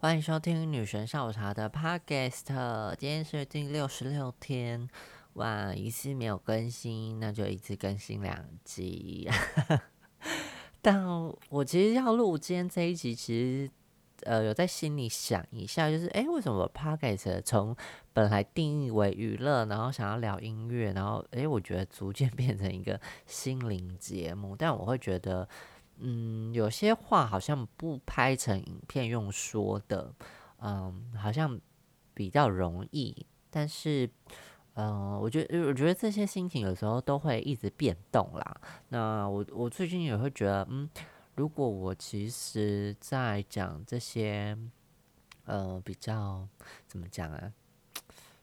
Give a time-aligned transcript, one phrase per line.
[0.00, 4.88] 欢迎收听女神下午茶的 Podcast，今天是第六十六天，
[5.32, 9.28] 哇，一次没有更新，那就一次更新两集。
[10.80, 11.04] 但
[11.48, 13.70] 我其实要录今天这一集，其实
[14.22, 17.74] 呃有在心里想一下，就是诶，为什么 Podcast 从
[18.12, 25.48] 本来定义为娱乐，然后想要聊音乐，然后诶，我觉得逐渐 变成一个心灵节目，但我会觉得。
[26.00, 30.14] 嗯，有些话好像不拍成影片用说的，
[30.58, 31.60] 嗯，好像
[32.14, 33.26] 比较容易。
[33.50, 34.08] 但是，
[34.74, 38.60] 嗯，我觉得，我觉得这些心情有时候都会一直变动啦。
[38.88, 40.88] 那我我最近也会觉得，嗯，
[41.34, 44.56] 如果我其实在讲这些，
[45.44, 46.46] 呃，比较
[46.86, 47.52] 怎么讲啊，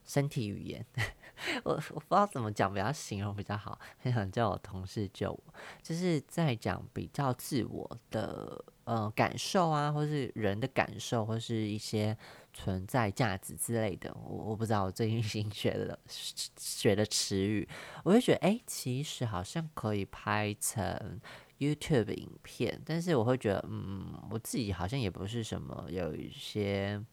[0.05, 0.85] 身体语言。
[1.65, 12.17] 我我不知道怎么讲比较形容比较好，很想叫我同事救我，就是在讲比较自我的呃感受啊，或是人的感受，或是一些
[12.53, 14.15] 存在价值之类的。
[14.23, 17.67] 我我不知道我最近 新学的学的词语，
[18.05, 21.19] 我会觉得哎，其实好像可以拍成
[21.59, 27.03] YouTube 影片，但是我会觉得嗯，我自己好像也不是什么有一些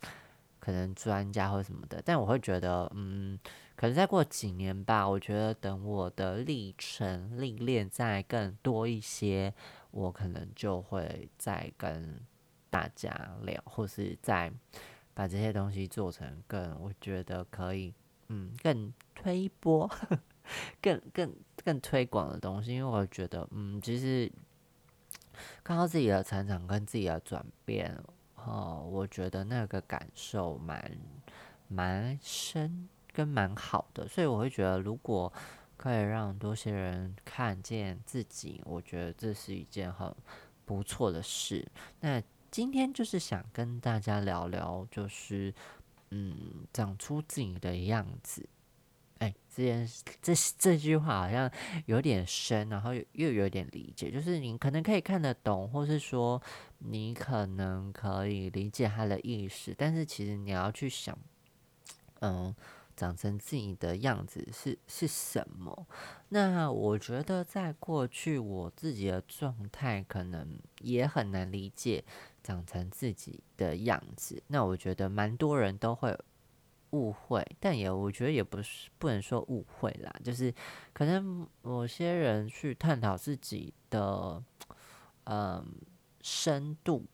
[0.62, 3.36] 可能专家或什么的，但我会觉得嗯。
[3.74, 9.52] 可能再过几年吧，我觉得等我的历程历练再更多一些，
[9.90, 12.20] 我可能就会再跟
[12.70, 13.10] 大家
[13.42, 14.52] 聊，或是再
[15.14, 17.92] 把这些东西做成更我觉得可以，
[18.28, 19.90] 嗯，更推波、
[20.80, 22.74] 更更更推广的东西。
[22.74, 24.30] 因为我觉得，嗯，其实
[25.64, 28.00] 看到自己的成长跟自己的转变，
[28.44, 30.98] 哦，我觉得那个感受蛮
[31.68, 32.88] 蛮深。
[33.14, 35.30] 跟蛮好的，所以我会觉得，如果
[35.76, 40.10] 可以让多些人看见自己，我觉得这是一件很
[40.64, 41.62] 不错的事。
[42.00, 45.52] 那今天就是想跟大家聊聊，就是
[46.08, 48.48] 嗯，长出自己的样子。
[49.22, 49.88] 哎，这件
[50.20, 51.50] 这这句话好像
[51.86, 56.42] 有点深，然后又又有点理解，就是你可能可以看得懂，或是说
[56.78, 61.16] 你可能可以理解他的意思，但是其实你要去想，
[62.20, 62.54] 嗯。
[62.94, 65.86] 长成自己的样子是是什么？
[66.28, 72.04] 那我觉得在过去我自己的状态可能也很难理解
[72.44, 74.42] 长成自己的样子。
[74.48, 76.16] 那我觉得蛮多人都会
[76.92, 80.54] 误会，但也我觉得也不是不能说误会啦，就是
[80.92, 84.42] 可能某些人去探讨自己的
[85.24, 85.66] 嗯
[86.20, 87.04] 深度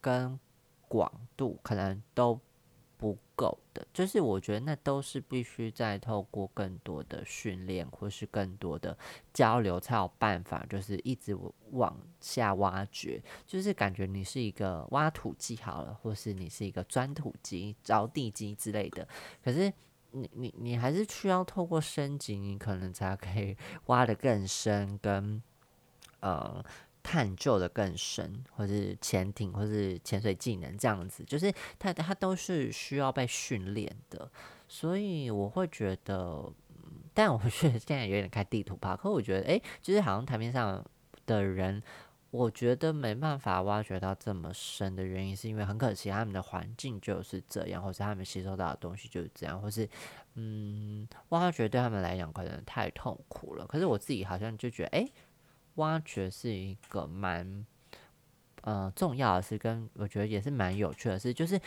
[0.00, 0.38] 跟
[0.88, 2.40] 广度，可能都。
[3.00, 8.94] 不够的，就是我觉得那都是必须再透过更多的训练，或是更多的
[9.32, 11.34] 交流，才有办法，就是一直
[11.70, 13.22] 往下挖掘。
[13.46, 19.08] 就是感觉你是一个挖土机好了，或是你是一个钻土机、凿地机之类的。
[19.42, 19.72] 可是
[20.10, 23.56] 你你你还是需要透过升级，你可能才可以
[23.86, 25.42] 挖得更深，跟
[26.20, 26.62] 呃。
[27.02, 34.30] 探究的更深，或是潜艇，或是潜水技能这样子，就是它它都是需要被训练的，
[34.68, 36.52] 所以我会觉得，
[37.14, 40.84] 但我 觉得现在有点开地图炮，可我觉得，诶，就是好像台面上
[41.26, 41.82] 的人，
[42.30, 49.88] 我觉得没办法挖掘到这么深的原因，是因为很可惜他们的环境就是这样，或是他们吸收到的东西就是这样，或是
[50.34, 53.66] 嗯，挖掘对他们来讲可能太痛苦了。
[53.66, 55.12] 可是我自己好像就觉得，诶。
[55.80, 57.66] 挖掘是一个蛮，
[58.60, 61.58] 呃，重要的事，跟我觉得也是蛮有趣的事，就是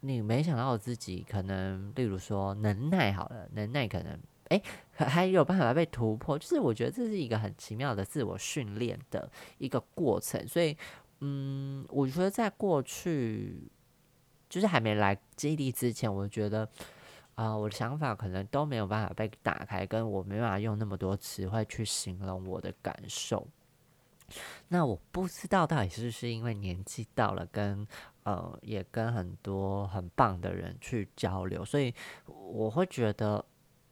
[0.00, 4.18] 你没想到自己可能，例如说能耐好了，能耐可能，
[4.48, 4.62] 哎，
[4.92, 9.28] 还有办法被突破，就是我觉得这是一个很奇妙的自我训练的
[9.58, 10.76] 一个过程，所以，
[11.20, 13.68] 嗯，我觉得在过去，
[14.48, 16.68] 就是还没来基地之前，我觉得。
[17.34, 23.46] 啊，我的想法可能都没有办法被打开，跟我没办法用那么多词汇去形容我的感受。
[24.68, 27.86] 那我不知道到底是不是因为年纪到了，跟
[28.22, 31.94] 呃，也跟很多很棒的人去交流，所以
[32.26, 33.44] 我会觉得，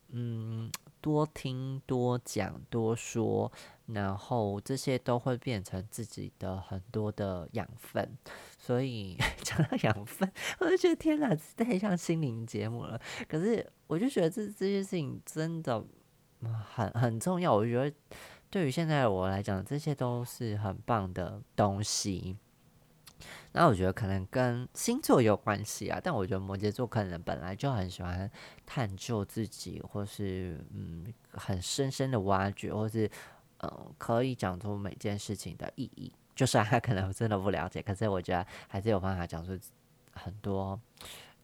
[0.09, 0.71] 嗯。
[1.03, 3.53] 多听、多讲、多说，
[3.87, 8.17] 然后这些都会变成自己的很多的养分。
[8.59, 12.99] 所以 讲到养分，我就觉得天哪，太像心灵节目了。
[13.29, 15.85] 可是我就觉得这这些事情真的
[16.75, 17.53] 很很重要。
[17.53, 17.95] 我觉得
[18.49, 22.37] 对于现在的我来讲，这些都是很棒的东西。
[23.53, 28.31] 那我觉得可能跟星座有关系啊，但我觉得摩羯座可能本来就很喜欢
[28.65, 33.11] 探究自己，或是嗯很深深的挖掘，或是
[33.59, 36.13] 嗯可以讲出每件事情的意义。
[36.35, 39.59] 就算他可能真的不了解，可是我觉得还是有办法讲出
[40.13, 40.81] 很多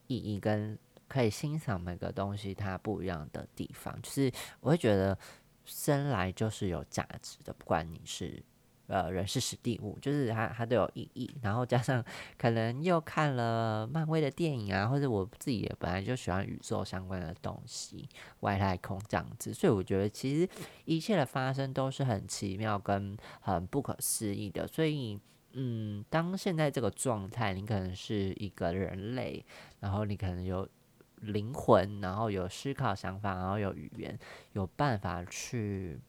[0.06, 4.00] 意义跟可以欣赏每个东西它不一样的地方。
[4.00, 5.16] 就是我会觉得
[5.64, 8.42] 生来就是有价值的，不管你是。
[8.88, 11.30] 呃，人是史蒂物，就是它它都有意义。
[11.42, 12.02] 然后加上
[12.38, 18.08] 可能又看了漫威的电影啊，或者我自己也本来就喜欢宇宙相关的东西，
[18.40, 19.52] 外太空这样子。
[19.52, 20.48] 所以我觉得其实
[20.86, 24.66] 一切的发生都是很奇妙跟很不可思议的。
[24.66, 25.20] 所以，
[25.52, 29.44] 嗯，当现在这个状态，你可能是一个人类，
[29.80, 30.66] 然后你可能有
[31.20, 34.18] 灵魂，然后有思考想法，然后有语言，
[34.54, 36.00] 有办法去。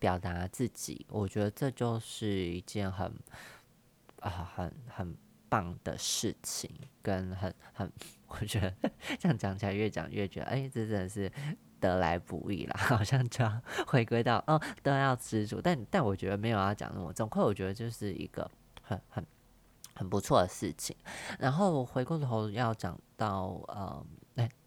[0.00, 3.14] 表达自己，我觉得这就是一件很
[4.18, 5.16] 啊很很
[5.48, 6.70] 棒的事情，
[7.02, 7.92] 跟很很，
[8.26, 8.74] 我觉得
[9.18, 11.30] 这样讲起来越讲越觉得，哎，这真的是
[11.78, 18.50] 得来不易啦， 好像就要回归到哦都要知足，但但我觉得没有要讲那么重，可我觉得就是一个
[18.82, 19.26] 很很
[19.94, 20.96] 很不错的事情。
[21.38, 24.06] 然后回过头要讲到呃，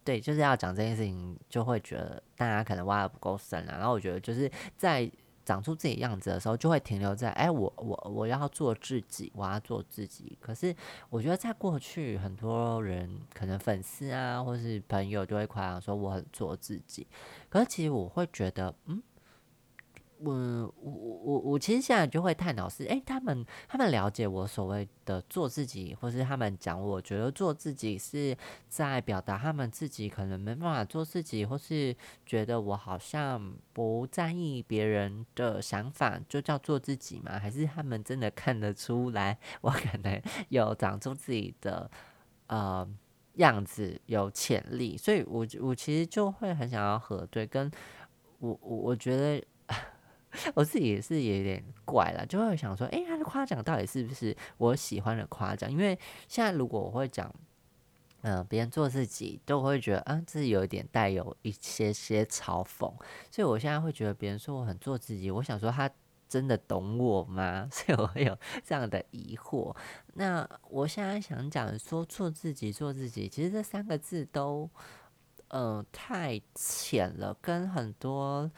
[0.03, 3.77] 对，就是要讲这件事情，就会觉得大家可能挖的不够深啊。
[3.77, 5.11] 然后我觉得就是在。
[5.45, 10.37] 长出自己样子的时候，就会停留在哎，我我我要做自己，我要做自己。
[10.41, 10.75] 可是
[11.09, 17.07] 我觉得在过去，很多人可能粉丝啊，或是朋友就会夸奖说我很做自己。
[17.49, 19.01] 可是其实我会觉得，嗯。
[20.23, 20.91] 我我
[21.23, 28.33] 我我其实现在就会探讨是，哎，他们他们了解我所谓的做自己，或是他们讲，我觉得做自己是
[28.69, 31.93] 在表达他们自己可能没办法做自己，或是
[32.25, 37.37] 觉得我好像不在意别人的想法，就叫做自己吗？
[37.37, 41.91] 还是他们真的看得出来我可能 有长出自己的
[42.47, 42.87] 呃
[43.35, 44.95] 样子，有潜力？
[44.95, 47.69] 所以我我其实就会很想要核对，跟
[48.39, 49.43] 我我我觉得。
[50.55, 55.71] 我自己也是有点怪了，就会想说，哎，他的夸奖到底是不是我喜欢的夸奖？
[55.71, 55.97] 因为
[56.27, 57.33] 现在如果我会讲，
[58.21, 62.91] 嗯，别人做自己，都会觉得，啊，这是有点带有一些些嘲讽。
[63.29, 65.89] 所以我现在会觉得，别人说我很做自己，我想说他
[66.29, 67.67] 真的懂我吗？
[67.71, 69.75] 所以我会有这样的疑惑。
[70.13, 74.69] 那我现在想讲说，做自己，做自己，其实这三个字都，
[75.49, 78.49] 嗯，太浅了，跟很多。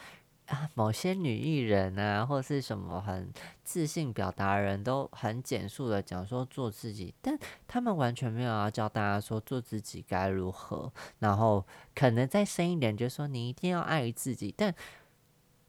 [0.48, 3.32] 啊，某些女艺人啊，或是什么很
[3.64, 7.38] 自信表达人都很简述的讲说做自己，但
[7.68, 11.66] 他们完全没有要教大家说做自己该如何，然后
[11.96, 14.74] 可能再深一点，就说你一定要爱自己，但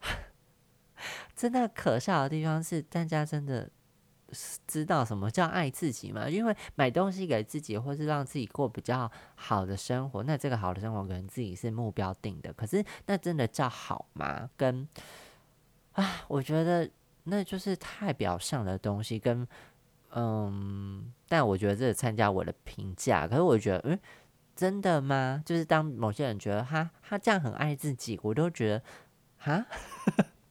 [1.34, 3.70] 真的可笑的地方是，大家真的。
[4.66, 6.28] 知道什么叫爱自己吗？
[6.28, 12.52] 因为买东西给自己，或是让自己过比较好的生活，那这个好的生活可能自己是目标定的。
[12.52, 14.50] 可是那真的叫好吗？
[14.56, 14.88] 跟
[15.92, 16.90] 啊，我觉得
[17.24, 19.18] 那就是太表象的东西。
[19.18, 19.46] 跟
[20.10, 23.28] 嗯，但我觉得这参加我的评价。
[23.28, 24.00] 可是我觉得，嗯，
[24.56, 25.40] 真的吗？
[25.46, 28.82] 就是当某些人觉得他他这样很爱自己，我都觉得
[29.38, 29.66] 哈，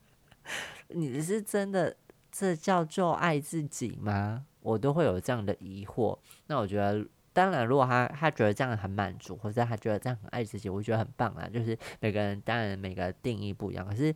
[0.88, 1.98] 你是真的。
[2.38, 4.46] 这叫做爱自己吗？
[4.60, 6.20] 我都会有这样的疑惑。
[6.48, 11.48] 那我觉得，当然，如果他他觉得这样很满足，或者他觉得这样很爱自己，我觉得很棒啊。
[11.48, 14.14] 就是每个人当然每个定义不一样，可是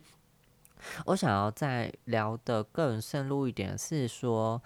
[1.06, 4.62] 我想要再聊的更深入一点，是说，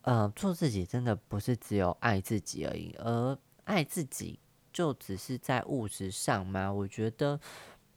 [0.00, 4.38] 呃，做自己真的不是只有爱自己而已，而爱自己
[4.72, 6.72] 就只是在物质上吗？
[6.72, 7.38] 我觉得，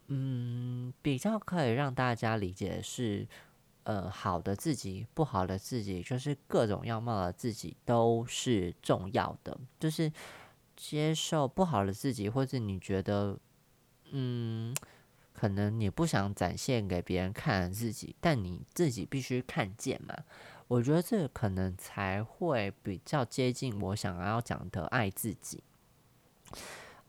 [0.07, 3.25] 嗯，比较可以让大家理解的是。
[3.89, 9.59] 呃，好的自己，不好的自己，就是各种样貌的自己都是重要的。
[9.79, 10.13] 就是
[10.75, 13.39] 接受不好的自己，或者你觉得，
[14.11, 14.75] 嗯，
[15.33, 20.15] 可能你不想展现给别人看自己，但你自己必须看见嘛。
[20.67, 25.63] 我觉得这可能才会比较接近我想要讲的爱自己。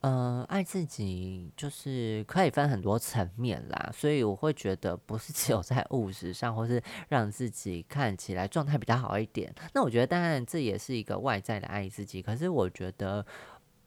[0.02, 9.54] 嗯，爱自己就是可以分很多层面啦，所以我会觉得不是 只有在物质上，或是让自己看起来状态比较好一点。
[9.74, 13.26] 那我觉得当然这也是一个外在的爱自己，可是我觉得，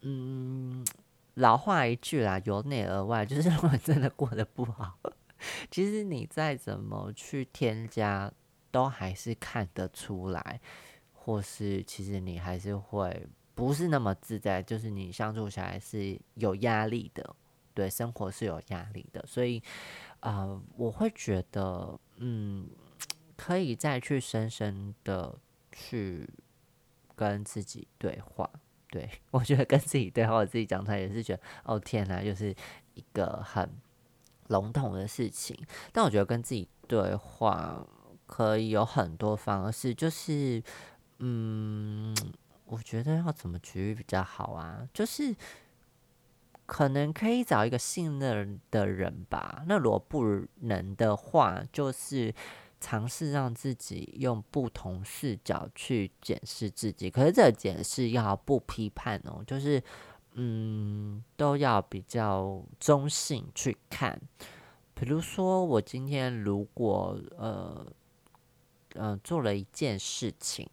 [0.02, 0.86] 嗯，
[1.34, 5.00] 老话一句啦，由内而外，就是如果真的过得不好，
[5.72, 8.32] 其实你再怎么去添加，
[8.70, 10.62] 都还是看得出来，
[11.12, 13.26] 或是其实你还是会。
[13.56, 17.36] 不是那么自在，就是你相处起来是有压力的，
[17.74, 19.62] 对，生活是有压力的，所以，
[20.22, 22.68] 呃，我会觉得，嗯，
[23.38, 25.38] 可以再去深深的
[25.72, 26.28] 去
[27.16, 28.50] 跟自己对话，
[28.90, 32.56] 对 我觉得跟自己对话，我自己讲出来也是觉得，哦天哪，就是
[32.96, 33.70] 一个很
[34.48, 35.56] 笼统的事情，
[35.92, 37.86] 但我觉得跟自己对话
[38.26, 40.64] 可以有很多方式，就是，
[41.20, 42.16] 嗯。
[42.74, 44.90] 我觉得要怎么举比较好啊？
[44.92, 45.36] 就是
[46.66, 49.64] 可能可以找一个信任的人吧。
[49.68, 52.34] 那如果不能的话，就是
[52.82, 57.12] 尝试让自己用不同视角去检视自己。
[57.12, 59.80] 可是这个检视要不批判哦，就是
[60.32, 64.20] 嗯，都要比较中性去看。
[64.96, 67.86] 比如说，我今天如果呃
[68.96, 70.68] 呃做了一件事情。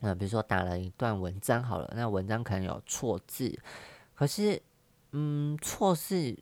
[0.00, 3.58] 那比如说打了一段文章好了，那文章可能有错字，
[4.14, 4.62] 可是，
[5.10, 6.38] 嗯，错是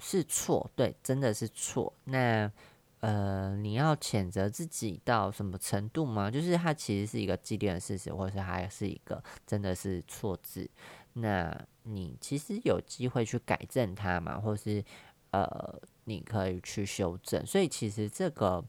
[0.00, 1.92] 是错，对，真的是错。
[2.04, 2.50] 那
[2.98, 6.30] 呃，你要谴责自己到什么程度吗？
[6.30, 10.68] 就是它其实是一个既定的事实，或者是还是一个真的是错字。
[11.12, 14.84] 那你其实有机会去改正它嘛，或是
[15.30, 17.46] 呃，你可以去修正。
[17.46, 18.64] 所以其实这个。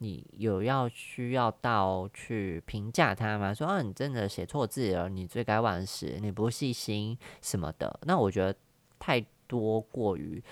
[0.00, 3.52] 你有要需要到去评价他吗？
[3.52, 7.98] 说啊，你真的写错字了，你罪该万死，你不细心什么的。
[8.02, 8.56] 那我觉得
[8.98, 10.42] 太多过于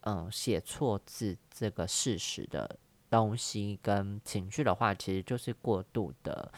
[0.00, 2.78] 嗯写错字这个事实的
[3.10, 6.50] 东西跟情绪的话，其实就是过度的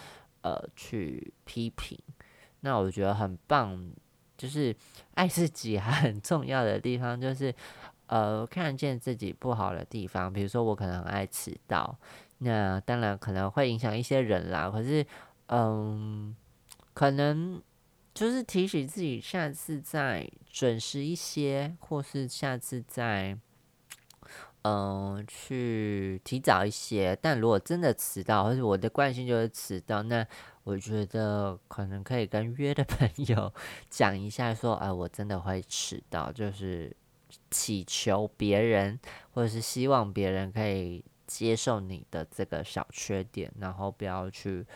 [0.43, 1.99] 呃去批评。
[2.61, 3.91] 那我觉得很棒，
[4.37, 4.75] 就是
[5.15, 7.53] 爱自己还很重要的地方，就是
[8.07, 11.99] 呃看见自己不好的地方，比如说我可能很爱迟到。
[12.39, 15.05] 那当然可能会影响一些人啦，可是，
[15.49, 16.37] 嗯，
[16.95, 17.61] 可能
[18.15, 23.37] 就是提醒自己下次再准时一些，或是下次再，
[24.63, 27.19] 嗯，去提早一些。
[27.21, 30.25] 但如果真的迟到，或者我的惯性就是迟到，那
[30.63, 33.53] 我觉得可能可以跟约的朋友
[33.91, 36.97] 讲一下，说，哎，我真的会迟到，就是
[37.51, 39.01] 祈求别人，
[39.33, 41.05] 或者是希望别人可以。
[41.29, 44.67] 接受你的这个小缺点，然后不要去，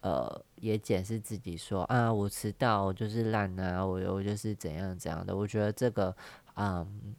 [0.00, 5.34] 呃，也检视自己说啊，我迟到我就是烂啊，我我就是怎样怎样的。
[5.34, 6.14] 我觉得这个，
[6.56, 7.14] 嗯，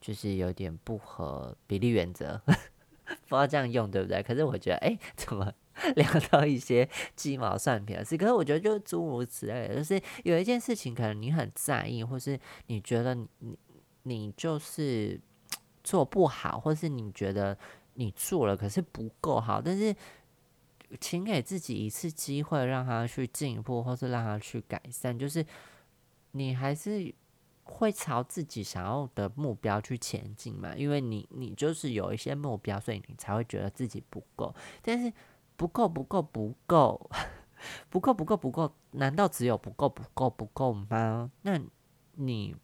[0.00, 2.42] 就是有点不合比例原则，
[3.28, 4.20] 不要这样用对不对？
[4.24, 5.54] 可是我觉得，哎，怎么
[5.94, 8.16] 聊到一些鸡毛蒜皮的事？
[8.18, 13.56] 可是我觉得就诸如此类，就是有一件事情，可能你很在意，或是你觉得你
[14.02, 15.20] 你就是
[15.84, 17.56] 做不好，或是你觉得。
[17.94, 19.60] 你做了，可是不够好。
[19.60, 19.94] 但是，
[21.00, 25.18] 请给自己一次机会，让他去进一步，或是让他去改善。
[25.18, 25.44] 就是
[26.32, 27.14] 你还是
[27.64, 30.74] 会朝自己想要的目标去前进嘛？
[30.74, 34.54] 因为你，你就是有一些目标，所以你才会觉得自己不够。
[34.82, 35.12] 但是，
[35.56, 37.10] 不够，不够，不够，
[37.88, 41.30] 不够，不够，不够，难道只有不够，不够，不够吗？
[41.42, 41.60] 那
[42.14, 42.54] 你，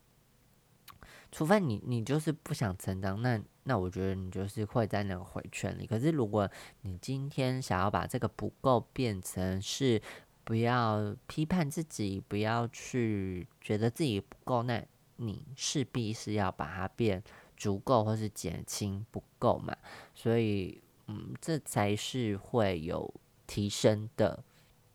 [1.31, 3.41] 除非你，你就是不想成长，那。
[3.65, 5.87] 那我觉得你就是会在那个回圈里。
[5.87, 10.01] 可是如果你今天想要把这个不够变成是
[10.43, 14.83] 不要批判自己，不要去觉得自己不够，那
[15.17, 17.23] 你势必是要把它变
[17.59, 19.77] 足够，或是减轻不够嘛。
[20.15, 23.13] 所以，嗯，这才是会有
[23.47, 24.43] 提升的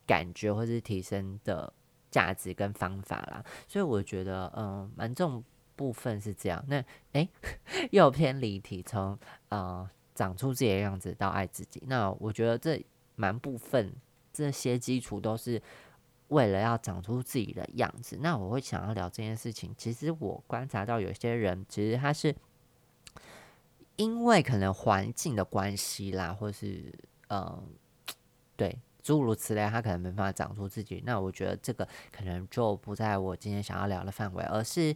[0.07, 1.71] 感觉，或是提升的
[2.09, 3.45] 价值跟方法啦。
[3.67, 5.43] 所以我觉得，嗯，蛮重。
[5.75, 7.30] 部分是这样，那诶，
[7.92, 9.18] 又偏离题，从
[9.50, 13.94] 呃长出自己的样子到爱自己，那我觉得这蛮部分
[14.32, 15.62] 这些基础都是
[16.27, 18.18] 为了要长出自己的样子。
[18.22, 22.36] 那我会想要聊这件事情，其实我观察到有些人其实他是
[23.96, 26.94] 因为可能环境的关系啦，或是
[27.30, 27.63] 呃
[28.56, 31.01] 对诸如此类，他可能没办法长出自己。
[31.06, 34.96] 那我觉得这个可能就不在我今天想要聊的范围，而是。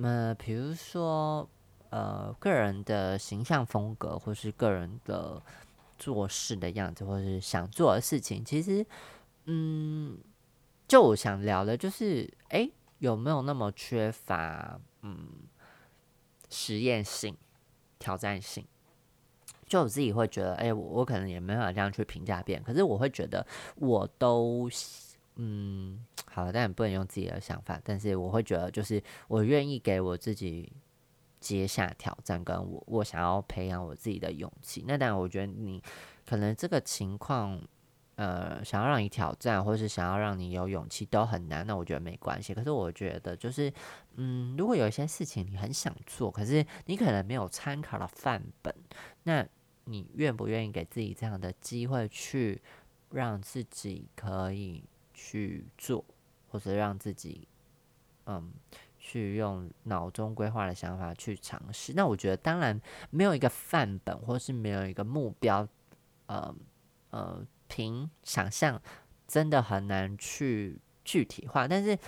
[0.00, 1.48] 那比如说，
[1.90, 5.42] 呃，个人的形象风格，或是个人的
[5.98, 8.84] 做事的样子，或是想做的事情，其实，
[9.44, 10.18] 嗯，
[10.88, 15.28] 就我想聊的，就是，哎，有没有那么缺乏，嗯，
[16.48, 17.36] 实验性、
[17.98, 18.66] 挑战性？
[19.66, 24.68] 就我自己会觉得，哎，我我可能也没法这样去评价别人，可是我会觉得，我都。
[25.42, 27.80] 嗯，好了，但你不能用自己的想法。
[27.82, 30.70] 但是我会觉得，就是我愿意给我自己
[31.40, 34.84] 接下挑战，跟我我想要培养我自己的勇气。
[34.86, 35.82] 那当然，我觉得你
[36.26, 37.58] 可能这个情况，
[38.16, 41.66] 呃，想要让你挑战，或是想要让你有勇气，都很难。
[41.66, 42.52] 那我觉得没关系。
[42.52, 43.72] 可是我觉得，就是
[44.16, 48.74] 嗯，如果有一些事情你很想做，可是你可能没有参考的范本，
[49.22, 49.46] 那
[49.84, 52.60] 你愿不愿意给自己这样的机会，去
[53.12, 54.84] 让自己可以？
[55.22, 56.02] 去做，
[56.48, 57.46] 或者让自己，
[58.24, 58.50] 嗯，
[58.98, 61.92] 去用脑中规划的想法去尝试。
[61.94, 65.68] 那我觉得，当然没有一个范本，或是没有一个目标，
[66.24, 66.54] 呃
[67.10, 68.80] 呃，凭想象
[69.28, 71.68] 真的很难去具体化。
[71.68, 71.98] 但是，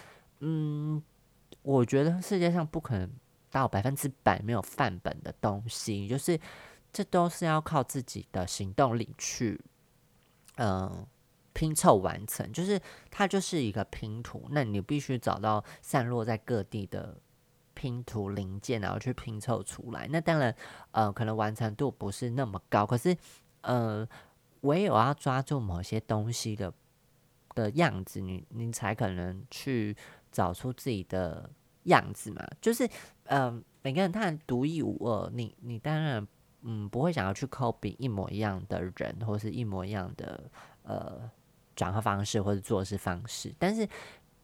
[0.40, 1.02] 嗯，
[1.60, 3.10] 我觉得世界上不可能
[3.50, 6.40] 到百分之百没有范本的东西，就是
[6.90, 9.60] 这都是要靠自己的行动力去，
[10.56, 11.06] 嗯。
[11.52, 12.80] 拼凑完成，就是
[13.10, 14.48] 它就是一个拼图。
[14.50, 17.18] 那你必须找到散落在各地的
[17.74, 20.06] 拼图零件，然后去拼凑出来。
[20.10, 20.54] 那当然，
[20.92, 23.16] 呃，可能完成度不是那么高，可是，
[23.62, 24.06] 呃，
[24.60, 26.72] 唯有要抓住某些东西的
[27.54, 29.96] 的样子，你你才可能去
[30.30, 31.50] 找出自己的
[31.84, 32.46] 样子嘛。
[32.60, 32.88] 就是，
[33.24, 36.26] 嗯，每个人他独一无二，你你当然，
[36.60, 40.50] 嗯，不会想要去 copy 一模一样的人，或是一模一样的，
[40.82, 41.30] 呃。
[41.74, 43.88] 转化方式或者做事方式，但是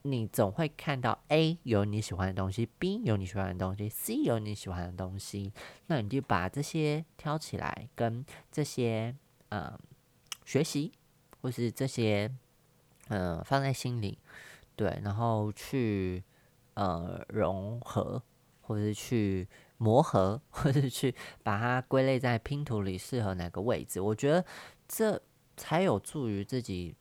[0.03, 5.51] 你总会看到 A 有你喜欢的东西，B 有你喜欢的东西，C 有你喜欢的东西，
[5.87, 9.13] 那你就把这些挑起来，跟这些
[9.49, 9.77] 呃
[10.45, 10.93] 学习，
[11.41, 12.31] 或是这些
[13.09, 14.17] 呃放在心里，
[14.77, 16.23] 对，然后去
[16.75, 18.23] 呃融合，
[18.61, 24.45] 或者是去磨合，或者是去把它归类在拼图里适合哪个位置，我觉得
[24.87, 25.21] 这
[25.57, 26.95] 才有助于自己。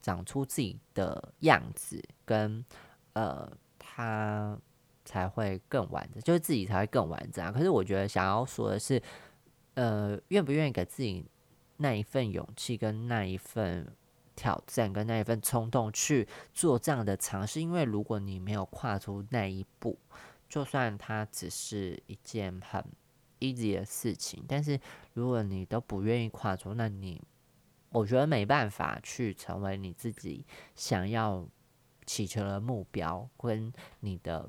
[0.00, 2.64] 长出自己的样子，跟
[3.12, 4.58] 呃，他
[5.04, 7.50] 才会更完整，就是自己才会更完整啊。
[7.50, 9.02] 可是我觉得想要说的是，
[9.74, 11.26] 呃，愿不愿意给自己
[11.78, 13.92] 那一份勇气，跟那一份
[14.36, 17.60] 挑战，跟那一份冲动去做这样的尝试？
[17.60, 19.98] 因为如果你没有跨出那一步，
[20.48, 22.84] 就算它只是一件很
[23.40, 24.78] easy 的事情，但是
[25.14, 27.20] 如果你都不愿意跨出，那你。
[27.90, 31.46] 我觉得没办法去成为你自己想要
[32.06, 34.48] 祈求的目标，跟你的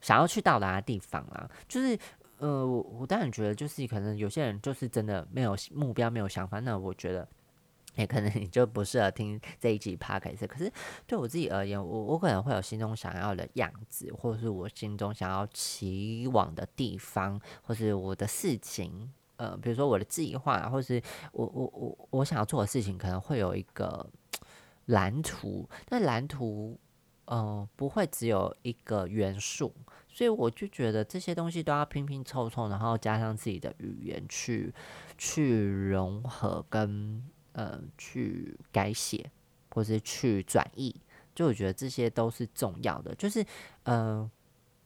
[0.00, 1.50] 想要去到达的地方啦。
[1.66, 1.98] 就是
[2.38, 7.26] 呃，我我当然觉得，就是可能有些人就是真的没有目标、没有想法，那我觉得
[7.96, 10.72] 也可能你就不适合听这一集 p o d c 可是
[11.08, 19.12] 对我自己而言，我我可能会有心中想要的样子，或者是我心中想要期往的地方，或是我的事情。
[19.38, 24.04] 呃，比如说我的计划，或是我我我我想要做的事情，可能会有一个
[24.86, 26.76] 蓝图，但蓝图
[27.26, 29.72] 呃不会只有一个元素，
[30.08, 34.74] 所以我就觉得这些东西都要拼拼凑凑，然后加上自己的语言去
[35.16, 39.30] 去融合跟呃去改写，
[39.70, 41.00] 或是去转译，
[41.32, 43.14] 就我觉得这些都是重要的。
[43.14, 43.46] 就是
[43.84, 44.28] 呃，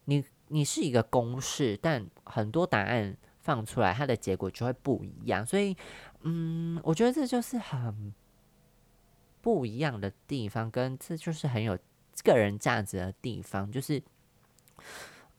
[0.04, 3.16] 你你是一个公式，但很多答案。
[3.42, 5.44] 放出来，它的结果就会不一样。
[5.44, 5.76] 所以，
[6.22, 8.14] 嗯，我觉得这就是很
[9.40, 11.76] 不一样的地方，跟这就是很有
[12.22, 13.70] 个人价值的地方。
[13.70, 14.00] 就是，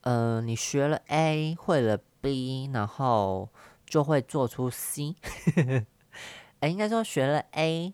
[0.02, 3.50] 呃，你学了 A，会了 B，然后
[3.86, 5.16] 就会做出 C。
[6.60, 7.94] 哎，应该说学了 A，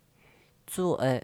[0.66, 1.22] 做呃，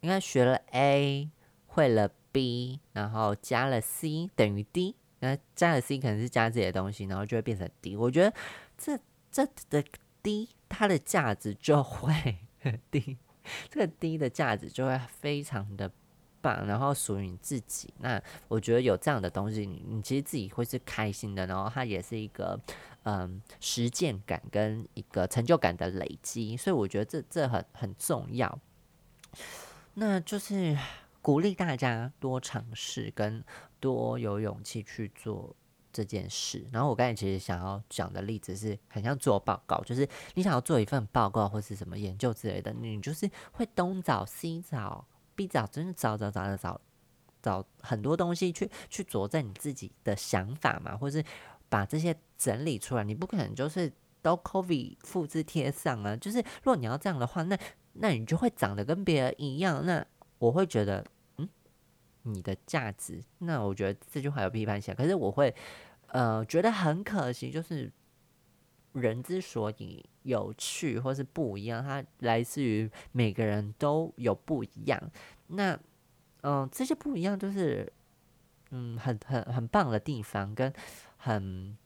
[0.00, 1.30] 应该学了 A，
[1.66, 4.96] 会了 B，然后加了 C 等于 D。
[5.20, 7.96] 那加了 C 可能是加自己的东西，然后就会变成 D。
[7.96, 8.36] 我觉得
[8.76, 8.98] 这
[9.32, 9.82] 这的
[10.22, 12.38] D 它的价值就会
[12.90, 13.16] D，
[13.70, 15.90] 这个 D 的价值就会非常的
[16.42, 17.94] 棒，然后属于你自己。
[18.00, 22.60] 那我觉得有这样的东西，你你其实自己会是开心的，然后它也是一个
[23.04, 26.56] 嗯实践感跟一个成就感的累积。
[26.56, 28.58] 所以我觉得这这很很重要。
[29.94, 30.76] 那就是
[31.22, 33.42] 鼓励大家多尝试跟。
[33.80, 35.54] 多有勇气去做
[35.92, 36.66] 这件事。
[36.72, 46.80] 然后我刚才其实想要讲的例子是很像做报告，就是你想要做一份报告或是什么研究之类的，你就是会东找西找、B 找，真的找找找找找
[47.42, 51.24] 找很多东西去去佐证你自己的想法嘛，或是
[51.68, 53.04] 把这些整理出来。
[53.04, 56.16] 你不可能就是都 copy 复制贴上啊。
[56.16, 57.58] 就是如果你要这样的话，那
[57.94, 59.84] 那你就会长得跟别人一样。
[59.86, 60.04] 那
[60.38, 61.04] 我会觉得。
[62.28, 65.54] 你的价值，那我觉得这句话有批判性，可是我会，
[66.08, 67.88] 呃，觉得很可惜，就是
[68.94, 75.00] 人之所以有趣或是不一样，它来自于每个人都有不一样。
[75.46, 75.78] 那，
[76.42, 77.92] 嗯，这些不一样就是，
[78.70, 80.72] 嗯，很很很棒的地方，跟
[81.16, 81.78] 很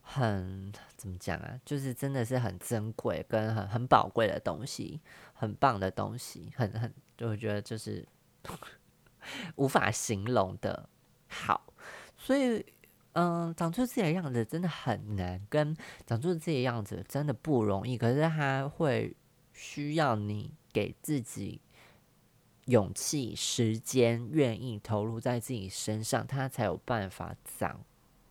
[0.00, 1.60] 很怎么讲啊？
[1.66, 5.02] 就是真的是很珍贵跟很很宝贵的东西，
[5.34, 8.08] 很棒的东西，很很，就我觉得就是。
[9.56, 10.88] 无法形容的
[11.28, 11.72] 好，
[12.16, 12.64] 所以
[13.12, 15.76] 嗯，长出自己的样子真的很难，跟
[16.06, 17.98] 长出自己的样子真的不容易。
[17.98, 19.16] 可是他会
[19.52, 21.60] 需要你给自己
[22.66, 27.80] 勇气、时间，愿意投入在自己身上，他才有办法长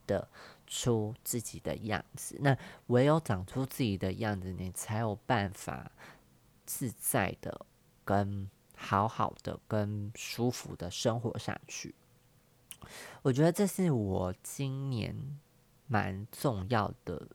[0.06, 0.28] 得
[0.66, 2.36] 出自己的样子。
[2.40, 2.56] 那
[2.88, 5.92] 唯有长出自己的样子，你才有办法
[6.66, 7.66] 自在的。
[8.02, 8.50] 跟
[8.82, 11.94] 好好的、跟舒服的生活下去。
[13.20, 15.14] 我觉得这是我今年
[15.86, 17.28] 蛮重要的、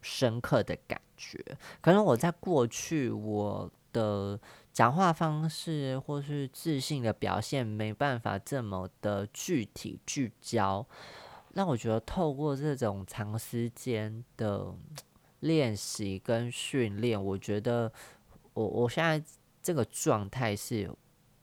[0.00, 1.38] 深刻的感觉。
[1.82, 4.40] 可能我在过去我的
[4.72, 10.86] 讲话方式或是自信的表现没办法这么的具体聚焦，
[11.52, 14.74] 那我觉得透过这种长时间的
[15.40, 17.92] 练习跟训练，我觉得
[18.54, 19.22] 我我现在
[19.66, 20.88] 这个状态是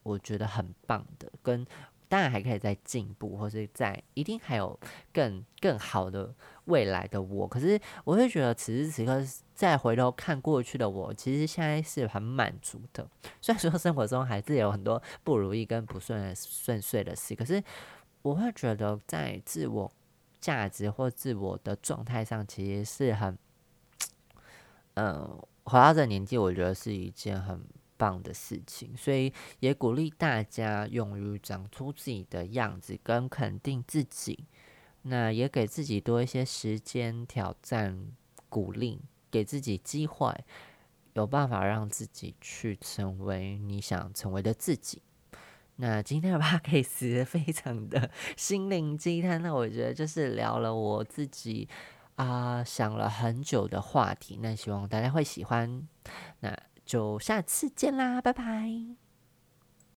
[0.03, 1.65] 我觉得很棒的，跟。
[2.09, 4.79] 当然还可以再进步，或是在一定还有
[5.11, 6.31] 更更好的
[6.65, 7.47] 未来的我。
[7.47, 9.19] 可是我会觉得此时此刻
[9.55, 13.09] 再回头看过去的我，其实现在是很满足的。
[13.41, 17.63] 虽然说生活中还是有很多不如意跟不顺顺遂的事，可是
[18.21, 19.91] 我会觉得在自我
[20.39, 23.35] 价值或自我的状态上，其实是很，
[24.93, 27.65] 嗯，活到这年纪，我觉得是一件很。
[28.03, 34.45] 棒的事情，所以也鼓励大家勇于长出自己的样子，跟肯定自己。
[35.03, 38.11] 那也给自己多一些时间挑战、
[38.49, 38.99] 鼓励，
[39.31, 40.33] 给自己机会，
[41.13, 45.01] 有办法让自己去成为你想成为的自己。
[45.77, 51.69] 那今天的 p o d a 非常的 心灵鸡汤，那我觉得就是聊了我自己
[52.15, 55.87] 啊想了很久的话题，那希望大家会喜欢。
[56.41, 56.57] 那。
[56.85, 59.02] 就下次见啦，拜拜。